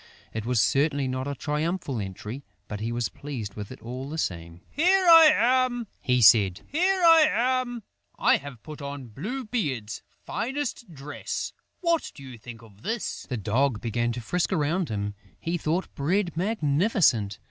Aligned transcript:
It 0.33 0.47
was 0.47 0.59
certainly 0.59 1.07
not 1.07 1.27
a 1.27 1.35
triumphal 1.35 1.99
entry, 1.99 2.43
but 2.67 2.79
he 2.79 2.91
was 2.91 3.07
pleased 3.07 3.53
with 3.53 3.71
it 3.71 3.79
all 3.83 4.09
the 4.09 4.17
same: 4.17 4.61
"Here 4.71 5.05
I 5.07 5.29
am!" 5.31 5.85
he 6.01 6.23
said. 6.23 6.61
"Here 6.65 7.03
I 7.03 7.27
am! 7.29 7.83
I 8.17 8.37
have 8.37 8.63
put 8.63 8.81
on 8.81 9.09
Blue 9.09 9.45
beard's 9.45 10.01
finest 10.25 10.91
dress.... 10.91 11.53
What 11.81 12.11
do 12.15 12.23
you 12.23 12.39
think 12.39 12.63
of 12.63 12.81
this?" 12.81 13.27
The 13.29 13.37
Dog 13.37 13.79
began 13.79 14.11
to 14.13 14.21
frisk 14.21 14.51
around 14.51 14.89
him: 14.89 15.13
he 15.39 15.55
thought 15.55 15.93
Bread 15.93 16.35
magnificent! 16.35 17.37